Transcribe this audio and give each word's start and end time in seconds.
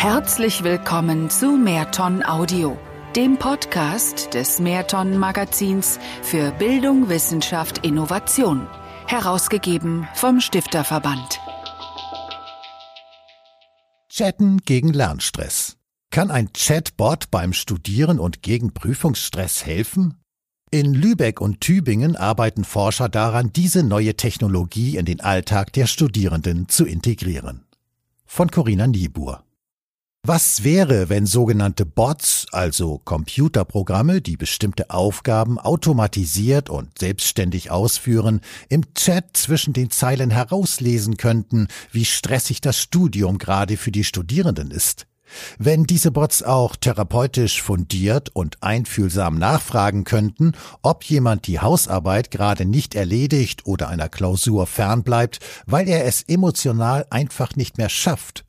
Herzlich 0.00 0.64
willkommen 0.64 1.28
zu 1.28 1.58
Mehrton 1.58 2.24
Audio, 2.24 2.78
dem 3.14 3.36
Podcast 3.38 4.32
des 4.32 4.58
Mehrton 4.58 5.18
Magazins 5.18 5.98
für 6.22 6.52
Bildung, 6.52 7.10
Wissenschaft, 7.10 7.84
Innovation, 7.84 8.66
herausgegeben 9.06 10.08
vom 10.14 10.40
Stifterverband. 10.40 11.38
Chatten 14.08 14.62
gegen 14.64 14.94
Lernstress. 14.94 15.76
Kann 16.10 16.30
ein 16.30 16.50
Chatbot 16.54 17.30
beim 17.30 17.52
Studieren 17.52 18.18
und 18.18 18.42
gegen 18.42 18.72
Prüfungsstress 18.72 19.66
helfen? 19.66 20.14
In 20.70 20.94
Lübeck 20.94 21.42
und 21.42 21.60
Tübingen 21.60 22.16
arbeiten 22.16 22.64
Forscher 22.64 23.10
daran, 23.10 23.52
diese 23.52 23.82
neue 23.82 24.16
Technologie 24.16 24.96
in 24.96 25.04
den 25.04 25.20
Alltag 25.20 25.74
der 25.74 25.86
Studierenden 25.86 26.70
zu 26.70 26.86
integrieren. 26.86 27.66
Von 28.24 28.50
Corinna 28.50 28.86
Niebuhr. 28.86 29.44
Was 30.22 30.64
wäre, 30.64 31.08
wenn 31.08 31.24
sogenannte 31.24 31.86
Bots, 31.86 32.46
also 32.52 32.98
Computerprogramme, 32.98 34.20
die 34.20 34.36
bestimmte 34.36 34.90
Aufgaben 34.90 35.58
automatisiert 35.58 36.68
und 36.68 36.98
selbstständig 36.98 37.70
ausführen, 37.70 38.42
im 38.68 38.92
Chat 38.92 39.34
zwischen 39.34 39.72
den 39.72 39.90
Zeilen 39.90 40.30
herauslesen 40.30 41.16
könnten, 41.16 41.68
wie 41.90 42.04
stressig 42.04 42.60
das 42.60 42.78
Studium 42.78 43.38
gerade 43.38 43.78
für 43.78 43.90
die 43.90 44.04
Studierenden 44.04 44.70
ist? 44.70 45.06
Wenn 45.58 45.84
diese 45.84 46.10
Bots 46.10 46.42
auch 46.42 46.76
therapeutisch 46.76 47.62
fundiert 47.62 48.28
und 48.34 48.62
einfühlsam 48.62 49.38
nachfragen 49.38 50.04
könnten, 50.04 50.52
ob 50.82 51.04
jemand 51.04 51.46
die 51.46 51.60
Hausarbeit 51.60 52.30
gerade 52.30 52.66
nicht 52.66 52.94
erledigt 52.94 53.64
oder 53.64 53.88
einer 53.88 54.10
Klausur 54.10 54.66
fernbleibt, 54.66 55.38
weil 55.64 55.88
er 55.88 56.04
es 56.04 56.22
emotional 56.24 57.06
einfach 57.08 57.56
nicht 57.56 57.78
mehr 57.78 57.88
schafft, 57.88 58.44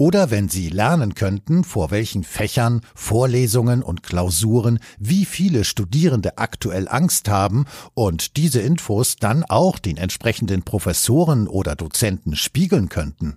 oder 0.00 0.30
wenn 0.30 0.48
Sie 0.48 0.70
lernen 0.70 1.14
könnten, 1.14 1.62
vor 1.62 1.90
welchen 1.90 2.24
Fächern, 2.24 2.80
Vorlesungen 2.94 3.82
und 3.82 4.02
Klausuren 4.02 4.78
wie 4.98 5.26
viele 5.26 5.62
Studierende 5.62 6.38
aktuell 6.38 6.88
Angst 6.88 7.28
haben 7.28 7.66
und 7.92 8.38
diese 8.38 8.60
Infos 8.60 9.16
dann 9.16 9.44
auch 9.44 9.78
den 9.78 9.98
entsprechenden 9.98 10.62
Professoren 10.62 11.46
oder 11.46 11.76
Dozenten 11.76 12.34
spiegeln 12.34 12.88
könnten. 12.88 13.36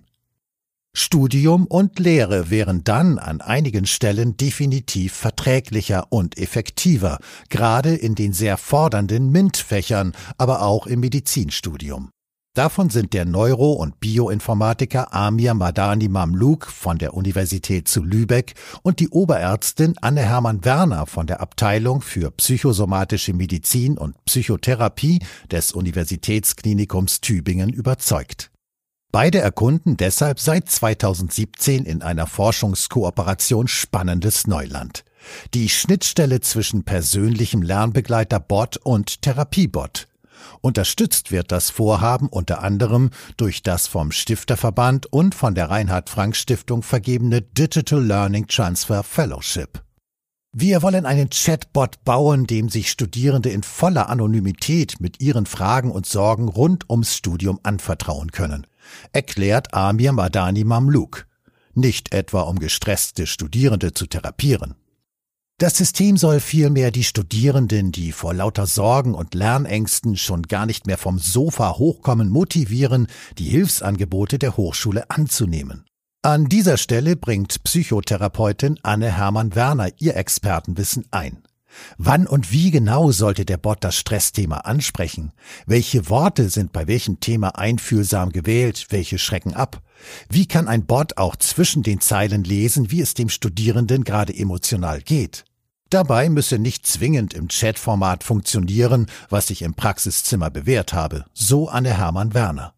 Studium 0.96 1.66
und 1.66 1.98
Lehre 1.98 2.48
wären 2.48 2.82
dann 2.82 3.18
an 3.18 3.42
einigen 3.42 3.84
Stellen 3.84 4.38
definitiv 4.38 5.12
verträglicher 5.12 6.06
und 6.08 6.38
effektiver, 6.38 7.18
gerade 7.50 7.94
in 7.94 8.14
den 8.14 8.32
sehr 8.32 8.56
fordernden 8.56 9.30
MINT-Fächern, 9.30 10.14
aber 10.38 10.62
auch 10.62 10.86
im 10.86 11.00
Medizinstudium. 11.00 12.08
Davon 12.54 12.88
sind 12.88 13.14
der 13.14 13.24
Neuro- 13.24 13.72
und 13.72 13.98
Bioinformatiker 13.98 15.12
Amir 15.12 15.54
Madani 15.54 16.08
Mamluk 16.08 16.66
von 16.66 16.98
der 16.98 17.14
Universität 17.14 17.88
zu 17.88 18.04
Lübeck 18.04 18.54
und 18.82 19.00
die 19.00 19.08
Oberärztin 19.08 19.96
Anne 20.00 20.20
Hermann 20.20 20.64
Werner 20.64 21.06
von 21.06 21.26
der 21.26 21.40
Abteilung 21.40 22.00
für 22.00 22.30
psychosomatische 22.30 23.32
Medizin 23.32 23.98
und 23.98 24.24
Psychotherapie 24.24 25.18
des 25.50 25.72
Universitätsklinikums 25.72 27.20
Tübingen 27.20 27.70
überzeugt. 27.70 28.52
Beide 29.10 29.40
erkunden 29.40 29.96
deshalb 29.96 30.38
seit 30.38 30.70
2017 30.70 31.84
in 31.84 32.02
einer 32.02 32.28
Forschungskooperation 32.28 33.66
spannendes 33.66 34.46
Neuland. 34.46 35.04
Die 35.54 35.68
Schnittstelle 35.68 36.40
zwischen 36.40 36.84
persönlichem 36.84 37.62
Lernbegleiter 37.62 38.38
Bot 38.38 38.76
und 38.76 39.22
Therapiebot. 39.22 40.06
Unterstützt 40.60 41.30
wird 41.30 41.52
das 41.52 41.70
Vorhaben 41.70 42.28
unter 42.28 42.62
anderem 42.62 43.10
durch 43.36 43.62
das 43.62 43.86
vom 43.86 44.12
Stifterverband 44.12 45.12
und 45.12 45.34
von 45.34 45.54
der 45.54 45.70
Reinhard 45.70 46.10
Frank 46.10 46.36
Stiftung 46.36 46.82
vergebene 46.82 47.42
Digital 47.42 48.02
Learning 48.02 48.46
Transfer 48.46 49.02
Fellowship. 49.02 49.82
Wir 50.56 50.82
wollen 50.82 51.04
einen 51.04 51.30
Chatbot 51.30 52.04
bauen, 52.04 52.46
dem 52.46 52.68
sich 52.68 52.88
Studierende 52.88 53.50
in 53.50 53.64
voller 53.64 54.08
Anonymität 54.08 55.00
mit 55.00 55.20
ihren 55.20 55.46
Fragen 55.46 55.90
und 55.90 56.06
Sorgen 56.06 56.48
rund 56.48 56.88
ums 56.88 57.16
Studium 57.16 57.58
anvertrauen 57.64 58.30
können, 58.30 58.64
erklärt 59.10 59.74
Amir 59.74 60.12
Madani 60.12 60.62
Mamluk. 60.62 61.26
Nicht 61.74 62.14
etwa 62.14 62.42
um 62.42 62.60
gestresste 62.60 63.26
Studierende 63.26 63.94
zu 63.94 64.06
therapieren. 64.06 64.76
Das 65.58 65.76
System 65.76 66.16
soll 66.16 66.40
vielmehr 66.40 66.90
die 66.90 67.04
Studierenden, 67.04 67.92
die 67.92 68.10
vor 68.10 68.34
lauter 68.34 68.66
Sorgen 68.66 69.14
und 69.14 69.34
Lernängsten 69.34 70.16
schon 70.16 70.42
gar 70.42 70.66
nicht 70.66 70.88
mehr 70.88 70.98
vom 70.98 71.20
Sofa 71.20 71.76
hochkommen, 71.78 72.28
motivieren, 72.28 73.06
die 73.38 73.50
Hilfsangebote 73.50 74.40
der 74.40 74.56
Hochschule 74.56 75.08
anzunehmen. 75.10 75.84
An 76.22 76.46
dieser 76.46 76.76
Stelle 76.76 77.14
bringt 77.14 77.62
Psychotherapeutin 77.62 78.80
Anne 78.82 79.16
Hermann 79.16 79.54
Werner 79.54 79.90
ihr 79.98 80.16
Expertenwissen 80.16 81.04
ein. 81.12 81.44
Wann 81.98 82.26
und 82.26 82.50
wie 82.50 82.72
genau 82.72 83.12
sollte 83.12 83.44
der 83.44 83.56
Bot 83.56 83.84
das 83.84 83.94
Stressthema 83.94 84.58
ansprechen? 84.58 85.32
Welche 85.66 86.08
Worte 86.08 86.48
sind 86.48 86.72
bei 86.72 86.88
welchem 86.88 87.20
Thema 87.20 87.58
einfühlsam 87.58 88.30
gewählt? 88.30 88.86
Welche 88.90 89.18
schrecken 89.18 89.54
ab? 89.54 89.83
Wie 90.28 90.46
kann 90.46 90.68
ein 90.68 90.86
Bot 90.86 91.16
auch 91.16 91.36
zwischen 91.36 91.82
den 91.82 92.00
Zeilen 92.00 92.44
lesen, 92.44 92.90
wie 92.90 93.00
es 93.00 93.14
dem 93.14 93.28
Studierenden 93.28 94.04
gerade 94.04 94.34
emotional 94.36 95.00
geht? 95.00 95.44
Dabei 95.90 96.28
müsse 96.28 96.58
nicht 96.58 96.86
zwingend 96.86 97.34
im 97.34 97.48
Chatformat 97.48 98.24
funktionieren, 98.24 99.06
was 99.28 99.46
sich 99.46 99.62
im 99.62 99.74
Praxiszimmer 99.74 100.50
bewährt 100.50 100.92
habe, 100.92 101.24
so 101.34 101.68
Anne 101.68 101.96
Hermann 101.96 102.34
Werner. 102.34 102.73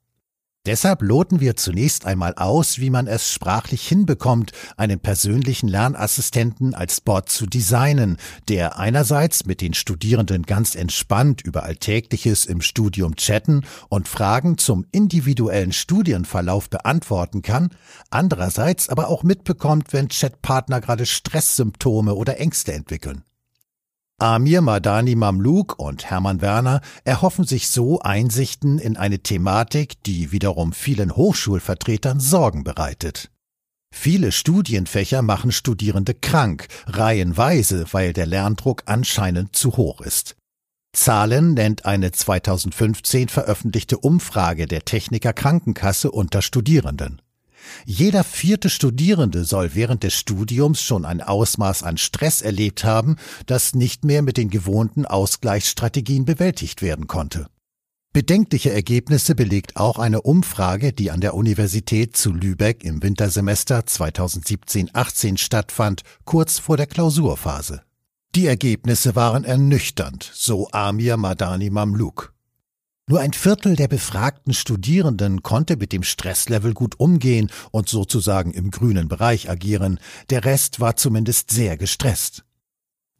Deshalb 0.67 1.03
loten 1.03 1.39
wir 1.39 1.55
zunächst 1.55 2.07
einmal 2.07 2.35
aus, 2.35 2.81
wie 2.81 2.91
man 2.91 3.07
es 3.07 3.33
sprachlich 3.33 3.87
hinbekommt, 3.87 4.51
einen 4.77 4.99
persönlichen 4.99 5.69
Lernassistenten 5.69 6.75
als 6.75 7.01
Bot 7.01 7.29
zu 7.29 7.47
designen, 7.47 8.17
der 8.49 8.77
einerseits 8.77 9.47
mit 9.47 9.61
den 9.61 9.75
Studierenden 9.75 10.43
ganz 10.43 10.75
entspannt 10.75 11.41
über 11.41 11.63
Alltägliches 11.63 12.47
im 12.47 12.61
Studium 12.61 13.15
chatten 13.15 13.65
und 13.89 14.09
Fragen 14.09 14.59
zum 14.59 14.85
individuellen 14.91 15.73
Studienverlauf 15.73 16.69
beantworten 16.69 17.43
kann, 17.43 17.71
andererseits 18.11 18.89
aber 18.89 19.07
auch 19.07 19.23
mitbekommt, 19.23 19.93
wenn 19.93 20.09
Chatpartner 20.09 20.81
gerade 20.81 21.07
Stresssymptome 21.07 22.13
oder 22.13 22.41
Ängste 22.41 22.73
entwickeln. 22.73 23.23
Amir 24.19 24.63
Madani 24.63 25.15
Mamluk 25.15 25.79
und 25.79 26.09
Hermann 26.09 26.41
Werner 26.41 26.81
erhoffen 27.05 27.45
sich 27.45 27.69
so 27.69 28.01
Einsichten 28.01 28.79
in 28.79 28.97
eine 28.97 29.19
Thematik, 29.19 30.03
die 30.05 30.33
wiederum 30.33 30.73
vielen 30.73 31.15
Hochschulvertretern 31.15 32.19
Sorgen 32.19 32.65
bereitet. 32.65 33.31
Viele 33.95 34.33
Studienfächer 34.33 35.21
machen 35.21 35.53
Studierende 35.53 36.15
krank, 36.15 36.69
reihenweise, 36.87 37.85
weil 37.93 38.15
der 38.15 38.25
Lerndruck 38.25 38.85
anscheinend 38.87 39.55
zu 39.55 39.77
hoch 39.77 40.01
ist. 40.01 40.35
Zahlen 40.95 41.53
nennt 41.53 41.85
eine 41.85 42.11
2015 42.11 43.29
veröffentlichte 43.29 43.99
Umfrage 43.99 44.67
der 44.67 44.87
Techniker 44.87 45.35
Krankenkasse 45.35 46.11
unter 46.11 46.41
Studierenden. 46.41 47.21
Jeder 47.85 48.25
vierte 48.25 48.71
Studierende 48.71 49.45
soll 49.45 49.75
während 49.75 50.03
des 50.03 50.15
Studiums 50.15 50.83
schon 50.83 51.05
ein 51.05 51.21
Ausmaß 51.21 51.83
an 51.83 51.97
Stress 51.97 52.43
erlebt 52.43 52.85
haben, 52.85 53.17
das 53.47 53.75
nicht 53.75 54.05
mehr 54.05 54.23
mit 54.23 54.37
den 54.37 54.51
gewohnten 54.51 55.07
Ausgleichsstrategien 55.07 56.25
bewältigt 56.25 56.83
werden 56.83 57.07
konnte. 57.07 57.47
Bedenkliche 58.13 58.73
Ergebnisse 58.73 59.35
belegt 59.35 59.77
auch 59.77 59.99
eine 59.99 60.23
Umfrage, 60.23 60.95
die 60.95 61.11
an 61.11 61.21
der 61.21 61.35
Universität 61.35 62.17
zu 62.17 62.33
Lübeck 62.33 62.83
im 62.83 63.03
Wintersemester 63.03 63.81
2017-18 63.81 65.37
stattfand, 65.37 66.01
kurz 66.25 66.59
vor 66.59 66.79
der 66.79 66.87
Klausurphase. 66.87 67.83
Die 68.35 68.47
Ergebnisse 68.47 69.17
waren 69.17 69.45
ernüchternd, 69.45 70.31
so 70.35 70.71
Amir 70.71 71.19
Madani 71.19 71.69
Mamluk. 71.69 72.36
Nur 73.09 73.21
ein 73.21 73.33
Viertel 73.33 73.77
der 73.77 73.87
befragten 73.87 74.53
Studierenden 74.53 75.45
konnte 75.45 75.77
mit 75.77 75.93
dem 75.93 76.03
Stresslevel 76.03 76.75
gut 76.75 76.99
umgehen 76.99 77.53
und 77.71 77.89
sozusagen 77.89 78.53
im 78.53 78.73
grünen 78.73 79.07
Bereich 79.07 79.49
agieren, 79.49 80.01
der 80.29 80.45
Rest 80.45 80.81
war 80.81 80.97
zumindest 80.97 81.53
sehr 81.53 81.77
gestresst. 81.77 82.45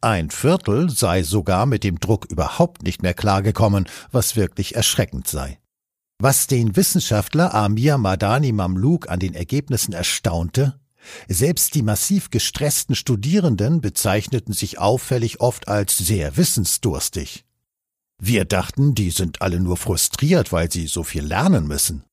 Ein 0.01 0.29
Viertel 0.29 0.89
sei 0.89 1.23
sogar 1.23 1.65
mit 1.65 1.85
dem 1.85 2.01
Druck 2.01 2.25
überhaupt 2.25 2.83
nicht 2.83 3.01
mehr 3.01 3.13
klargekommen, 3.13 3.87
was 4.11 4.35
wirklich 4.35 4.75
erschreckend 4.75 5.27
sei. 5.29 5.57
Was 6.19 6.47
den 6.47 6.75
Wissenschaftler 6.75 7.53
Amir 7.53 7.97
Madani 7.97 8.51
Mamluk 8.51 9.09
an 9.09 9.21
den 9.21 9.35
Ergebnissen 9.35 9.93
erstaunte, 9.93 10.79
selbst 11.29 11.75
die 11.75 11.81
massiv 11.81 12.29
gestressten 12.29 12.93
Studierenden 12.93 13.79
bezeichneten 13.79 14.51
sich 14.51 14.79
auffällig 14.79 15.39
oft 15.39 15.69
als 15.69 15.97
sehr 15.97 16.35
wissensdurstig. 16.35 17.46
Wir 18.19 18.45
dachten, 18.45 18.95
die 18.95 19.11
sind 19.11 19.41
alle 19.41 19.59
nur 19.59 19.77
frustriert, 19.77 20.51
weil 20.51 20.71
sie 20.71 20.87
so 20.87 21.03
viel 21.03 21.23
lernen 21.23 21.67
müssen. 21.67 22.03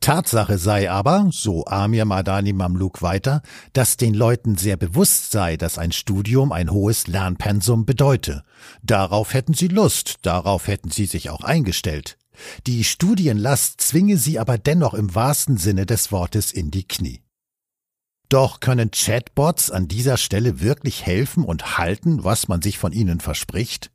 Tatsache 0.00 0.56
sei 0.56 0.90
aber, 0.90 1.28
so 1.30 1.66
Amir 1.66 2.06
Madani 2.06 2.54
Mamluk 2.54 3.02
weiter, 3.02 3.42
dass 3.74 3.98
den 3.98 4.14
Leuten 4.14 4.56
sehr 4.56 4.78
bewusst 4.78 5.30
sei, 5.30 5.58
dass 5.58 5.76
ein 5.76 5.92
Studium 5.92 6.52
ein 6.52 6.70
hohes 6.70 7.06
Lernpensum 7.06 7.84
bedeute. 7.84 8.42
Darauf 8.82 9.34
hätten 9.34 9.52
sie 9.52 9.68
Lust, 9.68 10.16
darauf 10.22 10.68
hätten 10.68 10.90
sie 10.90 11.04
sich 11.04 11.28
auch 11.28 11.44
eingestellt. 11.44 12.16
Die 12.66 12.84
Studienlast 12.84 13.82
zwinge 13.82 14.16
sie 14.16 14.38
aber 14.38 14.56
dennoch 14.56 14.94
im 14.94 15.14
wahrsten 15.14 15.58
Sinne 15.58 15.84
des 15.84 16.10
Wortes 16.10 16.50
in 16.50 16.70
die 16.70 16.88
Knie. 16.88 17.20
Doch 18.30 18.60
können 18.60 18.92
Chatbots 18.92 19.70
an 19.70 19.86
dieser 19.86 20.16
Stelle 20.16 20.60
wirklich 20.60 21.04
helfen 21.04 21.44
und 21.44 21.76
halten, 21.76 22.24
was 22.24 22.48
man 22.48 22.62
sich 22.62 22.78
von 22.78 22.92
ihnen 22.92 23.20
verspricht? 23.20 23.90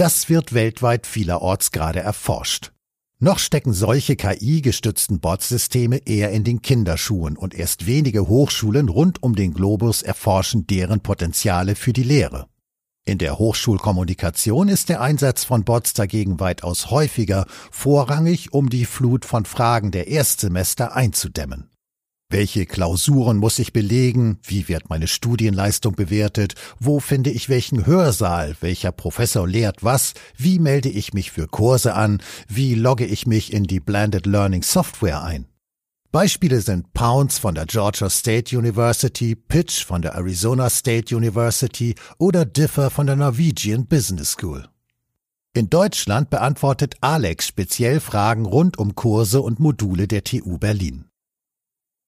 Das 0.00 0.30
wird 0.30 0.54
weltweit 0.54 1.06
vielerorts 1.06 1.72
gerade 1.72 2.00
erforscht. 2.00 2.72
Noch 3.18 3.38
stecken 3.38 3.74
solche 3.74 4.16
KI-gestützten 4.16 5.20
Botsysteme 5.20 5.98
eher 6.06 6.30
in 6.30 6.42
den 6.42 6.62
Kinderschuhen 6.62 7.36
und 7.36 7.52
erst 7.52 7.84
wenige 7.84 8.26
Hochschulen 8.26 8.88
rund 8.88 9.22
um 9.22 9.34
den 9.36 9.52
Globus 9.52 10.00
erforschen 10.00 10.66
deren 10.66 11.00
Potenziale 11.00 11.74
für 11.74 11.92
die 11.92 12.02
Lehre. 12.02 12.46
In 13.04 13.18
der 13.18 13.38
Hochschulkommunikation 13.38 14.68
ist 14.68 14.88
der 14.88 15.02
Einsatz 15.02 15.44
von 15.44 15.64
Bots 15.64 15.92
dagegen 15.92 16.40
weitaus 16.40 16.90
häufiger, 16.90 17.44
vorrangig 17.70 18.54
um 18.54 18.70
die 18.70 18.86
Flut 18.86 19.26
von 19.26 19.44
Fragen 19.44 19.90
der 19.90 20.08
Erstsemester 20.08 20.96
einzudämmen. 20.96 21.69
Welche 22.32 22.64
Klausuren 22.64 23.38
muss 23.38 23.58
ich 23.58 23.72
belegen? 23.72 24.38
Wie 24.44 24.68
wird 24.68 24.88
meine 24.88 25.08
Studienleistung 25.08 25.96
bewertet? 25.96 26.54
Wo 26.78 27.00
finde 27.00 27.30
ich 27.30 27.48
welchen 27.48 27.86
Hörsaal? 27.86 28.54
Welcher 28.60 28.92
Professor 28.92 29.48
lehrt 29.48 29.82
was? 29.82 30.14
Wie 30.36 30.60
melde 30.60 30.88
ich 30.88 31.12
mich 31.12 31.32
für 31.32 31.48
Kurse 31.48 31.94
an? 31.94 32.22
Wie 32.46 32.76
logge 32.76 33.04
ich 33.04 33.26
mich 33.26 33.52
in 33.52 33.64
die 33.64 33.80
Blended 33.80 34.26
Learning 34.26 34.62
Software 34.62 35.24
ein? 35.24 35.46
Beispiele 36.12 36.60
sind 36.60 36.92
Pounds 36.92 37.38
von 37.38 37.56
der 37.56 37.66
Georgia 37.66 38.08
State 38.08 38.56
University, 38.56 39.34
Pitch 39.34 39.84
von 39.84 40.00
der 40.00 40.14
Arizona 40.14 40.70
State 40.70 41.14
University 41.14 41.96
oder 42.18 42.44
Differ 42.44 42.90
von 42.90 43.08
der 43.08 43.16
Norwegian 43.16 43.86
Business 43.86 44.32
School. 44.32 44.68
In 45.52 45.68
Deutschland 45.68 46.30
beantwortet 46.30 46.94
Alex 47.00 47.48
speziell 47.48 47.98
Fragen 47.98 48.46
rund 48.46 48.78
um 48.78 48.94
Kurse 48.94 49.40
und 49.40 49.58
Module 49.58 50.06
der 50.06 50.22
TU 50.22 50.58
Berlin. 50.58 51.09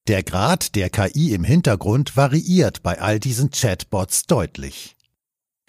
Der 0.09 0.21
Grad 0.21 0.75
der 0.75 0.89
KI 0.89 1.33
im 1.33 1.45
Hintergrund 1.45 2.17
variiert 2.17 2.83
bei 2.83 2.99
all 2.99 3.21
diesen 3.21 3.51
Chatbots 3.51 4.25
deutlich. 4.25 4.97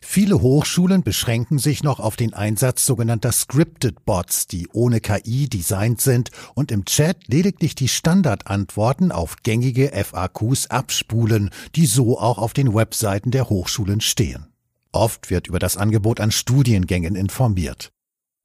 Viele 0.02 0.42
Hochschulen 0.42 1.04
beschränken 1.04 1.60
sich 1.60 1.84
noch 1.84 2.00
auf 2.00 2.16
den 2.16 2.34
Einsatz 2.34 2.84
sogenannter 2.84 3.30
Scripted 3.30 4.04
Bots, 4.04 4.48
die 4.48 4.66
ohne 4.72 5.00
KI 5.00 5.48
designt 5.48 6.00
sind 6.00 6.32
und 6.56 6.72
im 6.72 6.84
Chat 6.84 7.28
lediglich 7.28 7.76
die 7.76 7.86
Standardantworten 7.86 9.12
auf 9.12 9.36
gängige 9.44 9.92
FAQs 9.92 10.66
abspulen, 10.66 11.50
die 11.76 11.86
so 11.86 12.18
auch 12.18 12.38
auf 12.38 12.54
den 12.54 12.74
Webseiten 12.74 13.30
der 13.30 13.48
Hochschulen 13.48 14.00
stehen. 14.00 14.48
Oft 14.90 15.30
wird 15.30 15.46
über 15.46 15.60
das 15.60 15.76
Angebot 15.76 16.18
an 16.18 16.32
Studiengängen 16.32 17.14
informiert. 17.14 17.93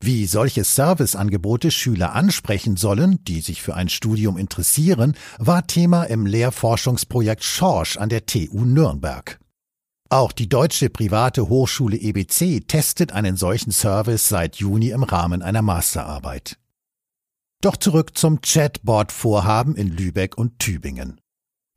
Wie 0.02 0.28
solche 0.28 0.64
Serviceangebote 0.64 1.72
Schüler 1.72 2.14
ansprechen 2.14 2.78
sollen, 2.78 3.22
die 3.26 3.42
sich 3.42 3.62
für 3.62 3.76
ein 3.76 3.90
Studium 3.90 4.38
interessieren, 4.38 5.14
war 5.40 5.68
Thema 5.68 6.06
im 6.06 6.26
Lehrforschungsprojekt 6.26 7.44
Schorsch 7.44 7.98
an 7.98 8.08
der 8.08 8.26
TU 8.26 8.64
Nürnberg. 8.64 9.40
Auch 10.10 10.32
die 10.32 10.48
deutsche 10.48 10.90
private 10.90 11.50
Hochschule 11.50 11.98
EBC 11.98 12.66
testet 12.68 13.12
einen 13.12 13.36
solchen 13.36 13.72
Service 13.72 14.30
seit 14.30 14.56
Juni 14.56 14.90
im 14.90 15.04
Rahmen 15.04 15.42
einer 15.42 15.62
Masterarbeit. 15.62 16.58
Doch 17.62 17.76
zurück 17.76 18.18
zum 18.18 18.40
Chatbot-Vorhaben 18.42 19.76
in 19.76 19.90
Lübeck 19.90 20.38
und 20.38 20.60
Tübingen. 20.60 21.20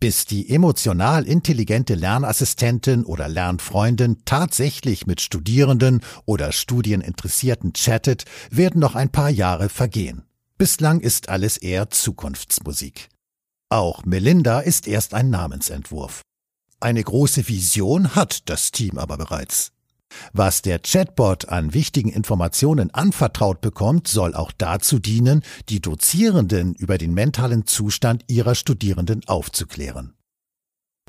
Bis 0.03 0.27
die 0.27 0.53
emotional 0.53 1.29
intelligente 1.29 1.95
Lernassistentin 1.95 3.05
oder 3.05 3.29
Lernfreundin 3.29 4.23
tatsächlich 4.25 5.07
mit 5.07 5.21
Studierenden 5.21 6.01
oder 6.25 6.51
Studieninteressierten 6.51 7.73
chattet, 7.73 8.25
werden 8.51 8.81
noch 8.81 8.97
ein 8.97 9.11
paar 9.11 9.31
Jahre 9.31 9.69
vergehen. 9.69 10.25
Bislang 10.59 10.99
ist 10.99 11.29
alles 11.29 11.57
eher 11.57 11.89
Zukunftsmusik. 11.91 13.11
Auch 13.69 14.05
Melinda 14.05 14.59
ist 14.59 14.89
erst 14.89 15.15
ein 15.15 15.31
Namensentwurf. 15.31 16.23
Eine 16.81 17.05
große 17.05 17.47
Vision 17.47 18.17
hat 18.17 18.49
das 18.51 18.73
Team 18.73 18.99
aber 18.99 19.17
bereits. 19.17 19.71
Was 20.33 20.63
der 20.63 20.81
Chatbot 20.81 21.49
an 21.49 21.75
wichtigen 21.75 22.11
Informationen 22.11 22.91
anvertraut 22.93 23.61
bekommt, 23.61 24.09
soll 24.09 24.35
auch 24.35 24.53
dazu 24.57 24.99
dienen, 24.99 25.43
die 25.69 25.81
Dozierenden 25.81 26.75
über 26.75 26.99
den 26.99 27.15
mentalen 27.15 27.67
Zustand 27.67 28.25
ihrer 28.29 28.55
Studierenden 28.55 29.23
aufzuklären. 29.27 30.15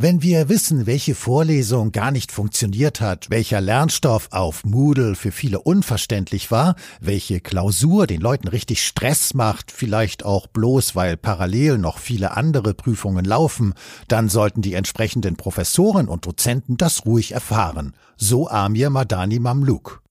Wenn 0.02 0.24
wir 0.24 0.50
wissen, 0.50 0.88
welche 0.88 1.14
Vorlesung 1.14 1.92
gar 1.92 2.10
nicht 2.10 2.32
funktioniert 2.32 3.00
hat, 3.00 3.30
welcher 3.30 3.62
Lernstoff 3.62 4.28
auf 4.32 4.66
Moodle 4.66 5.14
für 5.14 5.32
viele 5.32 5.62
unverständlich 5.62 6.50
war, 6.50 6.76
welche 7.00 7.40
Klausur 7.40 8.08
den 8.08 8.20
Leuten 8.20 8.48
richtig 8.48 8.86
Stress 8.86 9.36
macht, 9.36 9.72
vielleicht 9.72 10.26
auch 10.26 10.48
bloß, 10.48 10.96
weil 10.96 11.16
parallel 11.16 11.78
noch 11.78 12.00
viele 12.00 12.36
andere 12.36 12.74
Prüfungen 12.74 13.24
laufen, 13.24 13.76
dann 14.08 14.30
sollten 14.30 14.64
die 14.64 14.74
entsprechenden 14.74 15.36
Professoren 15.36 16.08
und 16.08 16.26
Dozenten 16.26 16.76
das 16.76 17.06
ruhig 17.06 17.32
erfahren, 17.32 17.94
so 18.18 18.50
Amir 18.50 18.90
Madani 18.90 19.38
Mamluk. 19.38 20.02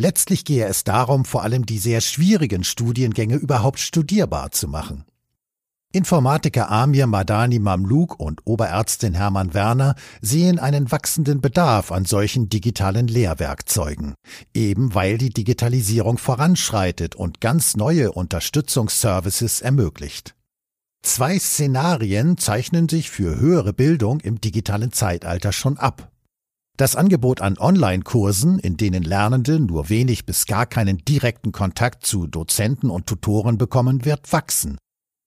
Letztlich 0.00 0.46
gehe 0.46 0.64
es 0.64 0.84
darum, 0.84 1.26
vor 1.26 1.42
allem 1.42 1.66
die 1.66 1.78
sehr 1.78 2.00
schwierigen 2.00 2.64
Studiengänge 2.64 3.36
überhaupt 3.36 3.78
studierbar 3.78 4.52
zu 4.52 4.68
machen. 4.68 5.04
Informatiker 5.94 6.70
Amir 6.70 7.06
Madani 7.06 7.58
Mamluk 7.58 8.18
und 8.18 8.40
Oberärztin 8.46 9.12
Hermann 9.12 9.52
Werner 9.52 9.94
sehen 10.22 10.58
einen 10.58 10.90
wachsenden 10.90 11.42
Bedarf 11.42 11.92
an 11.92 12.06
solchen 12.06 12.48
digitalen 12.48 13.08
Lehrwerkzeugen, 13.08 14.14
eben 14.54 14.94
weil 14.94 15.18
die 15.18 15.28
Digitalisierung 15.28 16.16
voranschreitet 16.16 17.14
und 17.14 17.42
ganz 17.42 17.76
neue 17.76 18.10
Unterstützungsservices 18.10 19.60
ermöglicht. 19.60 20.34
Zwei 21.02 21.38
Szenarien 21.38 22.38
zeichnen 22.38 22.88
sich 22.88 23.10
für 23.10 23.38
höhere 23.38 23.74
Bildung 23.74 24.20
im 24.20 24.40
digitalen 24.40 24.92
Zeitalter 24.92 25.52
schon 25.52 25.76
ab. 25.76 26.10
Das 26.78 26.96
Angebot 26.96 27.42
an 27.42 27.58
Online-Kursen, 27.58 28.58
in 28.60 28.78
denen 28.78 29.02
Lernende 29.02 29.60
nur 29.60 29.90
wenig 29.90 30.24
bis 30.24 30.46
gar 30.46 30.64
keinen 30.64 31.04
direkten 31.04 31.52
Kontakt 31.52 32.06
zu 32.06 32.26
Dozenten 32.26 32.88
und 32.88 33.06
Tutoren 33.06 33.58
bekommen, 33.58 34.06
wird 34.06 34.32
wachsen 34.32 34.78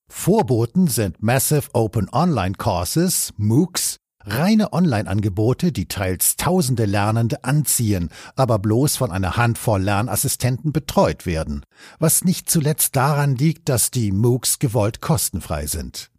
Vorboten 0.08 0.88
sind 0.88 1.22
Massive 1.22 1.70
Open 1.74 2.10
Online 2.12 2.56
Courses, 2.56 3.34
MOOCs, 3.38 3.98
reine 4.24 4.74
Online-Angebote, 4.74 5.72
die 5.72 5.88
teils 5.88 6.36
tausende 6.36 6.86
Lernende 6.86 7.44
anziehen, 7.44 8.10
aber 8.36 8.60
bloß 8.60 8.98
von 8.98 9.12
einer 9.12 9.38
Handvoll 9.38 9.82
Lernassistenten 9.82 10.72
betreut 10.72 11.26
werden, 11.26 11.64
was 12.00 12.24
nicht 12.24 12.50
zuletzt 12.50 12.96
daran 12.96 13.36
liegt, 13.36 13.70
dass 13.70 13.92
die 13.92 14.12
MOOCs 14.12 14.60
gewollt 14.60 15.02
kostenfrei 15.02 15.68
sind. 15.68 16.12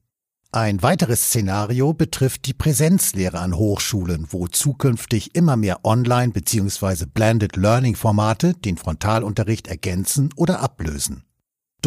Ein 0.53 0.83
weiteres 0.83 1.25
Szenario 1.25 1.93
betrifft 1.93 2.47
die 2.47 2.55
Präsenzlehre 2.55 3.41
an 3.41 3.57
Hochschulen, 3.57 4.29
wo 4.31 4.47
zukünftig 4.47 5.35
immer 5.35 5.57
mehr 5.57 5.85
Online- 5.85 6.33
bzw. 6.33 7.05
Blended 7.13 7.57
Learning-Formate 7.57 8.55
den 8.55 8.79
Frontalunterricht 8.79 9.67
ergänzen 9.67 10.31
oder 10.35 10.61
ablösen. 10.61 11.26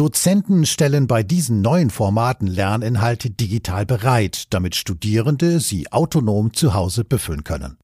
Dozenten 0.00 0.64
stellen 0.64 1.06
bei 1.06 1.22
diesen 1.22 1.60
neuen 1.60 1.90
Formaten 1.90 2.46
Lerninhalte 2.46 3.28
digital 3.28 3.84
bereit, 3.84 4.44
damit 4.48 4.74
Studierende 4.74 5.60
sie 5.60 5.92
autonom 5.92 6.54
zu 6.54 6.72
Hause 6.72 7.04
befüllen 7.04 7.44
können. 7.44 7.76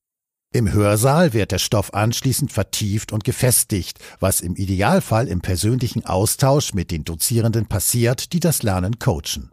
Im 0.51 0.73
Hörsaal 0.73 1.35
wird 1.35 1.53
der 1.53 1.59
Stoff 1.59 1.93
anschließend 1.93 2.51
vertieft 2.51 3.13
und 3.13 3.23
gefestigt, 3.25 3.99
was 4.19 4.41
im 4.41 4.57
Idealfall 4.57 5.29
im 5.29 5.43
persönlichen 5.43 6.07
Austausch 6.07 6.73
mit 6.73 6.91
den 6.91 7.05
Dozierenden 7.05 7.67
passiert, 7.67 8.33
die 8.33 8.41
das 8.41 8.63
Lernen 8.63 8.99
coachen. 8.99 9.53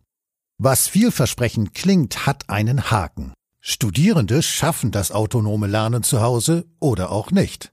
Was 0.58 0.88
vielversprechend 0.88 1.74
klingt, 1.74 2.26
hat 2.26 2.50
einen 2.50 2.90
Haken. 2.90 3.34
Studierende 3.60 4.42
schaffen 4.42 4.92
das 4.92 5.12
autonome 5.12 5.68
Lernen 5.68 6.02
zu 6.04 6.22
Hause 6.22 6.66
oder 6.80 7.12
auch 7.12 7.30
nicht. 7.30 7.73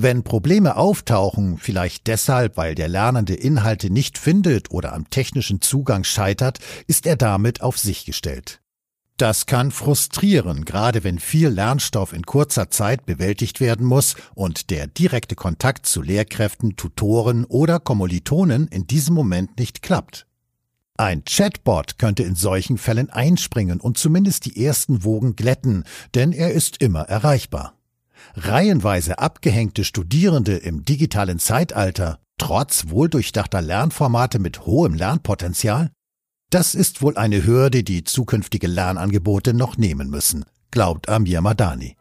Wenn 0.00 0.22
Probleme 0.22 0.76
auftauchen, 0.76 1.58
vielleicht 1.58 2.06
deshalb, 2.06 2.56
weil 2.56 2.76
der 2.76 2.86
Lernende 2.86 3.34
Inhalte 3.34 3.90
nicht 3.90 4.16
findet 4.16 4.70
oder 4.70 4.92
am 4.92 5.10
technischen 5.10 5.60
Zugang 5.60 6.04
scheitert, 6.04 6.60
ist 6.86 7.04
er 7.04 7.16
damit 7.16 7.62
auf 7.62 7.78
sich 7.78 8.04
gestellt. 8.04 8.60
Das 9.16 9.46
kann 9.46 9.72
frustrieren, 9.72 10.64
gerade 10.64 11.02
wenn 11.02 11.18
viel 11.18 11.48
Lernstoff 11.48 12.12
in 12.12 12.22
kurzer 12.22 12.70
Zeit 12.70 13.06
bewältigt 13.06 13.58
werden 13.58 13.84
muss 13.84 14.14
und 14.36 14.70
der 14.70 14.86
direkte 14.86 15.34
Kontakt 15.34 15.84
zu 15.86 16.00
Lehrkräften, 16.00 16.76
Tutoren 16.76 17.44
oder 17.44 17.80
Kommilitonen 17.80 18.68
in 18.68 18.86
diesem 18.86 19.16
Moment 19.16 19.58
nicht 19.58 19.82
klappt. 19.82 20.28
Ein 20.96 21.24
Chatbot 21.24 21.98
könnte 21.98 22.22
in 22.22 22.36
solchen 22.36 22.78
Fällen 22.78 23.10
einspringen 23.10 23.80
und 23.80 23.98
zumindest 23.98 24.44
die 24.44 24.64
ersten 24.64 25.02
Wogen 25.02 25.34
glätten, 25.34 25.82
denn 26.14 26.30
er 26.30 26.52
ist 26.52 26.80
immer 26.80 27.00
erreichbar 27.02 27.74
reihenweise 28.34 29.18
abgehängte 29.18 29.84
Studierende 29.84 30.56
im 30.56 30.84
digitalen 30.84 31.38
Zeitalter, 31.38 32.18
trotz 32.38 32.88
wohldurchdachter 32.88 33.60
Lernformate 33.60 34.38
mit 34.38 34.66
hohem 34.66 34.94
Lernpotenzial? 34.94 35.90
Das 36.50 36.74
ist 36.74 37.02
wohl 37.02 37.18
eine 37.18 37.44
Hürde, 37.44 37.84
die 37.84 38.04
zukünftige 38.04 38.68
Lernangebote 38.68 39.52
noch 39.52 39.76
nehmen 39.76 40.08
müssen, 40.08 40.46
glaubt 40.70 41.08
Amir 41.08 41.42
Madani. 41.42 41.98